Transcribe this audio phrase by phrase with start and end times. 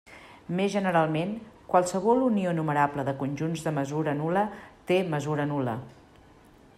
[0.59, 1.33] Més generalment,
[1.73, 4.45] qualsevol unió numerable de conjunts de mesura nul·la
[4.93, 5.81] té mesura nul·la.